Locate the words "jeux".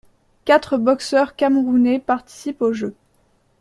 2.73-2.95